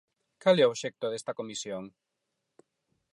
¿Cal 0.41 0.57
é 0.61 0.65
o 0.65 0.69
obxecto 0.73 1.05
desta 1.09 1.37
comisión? 1.39 1.83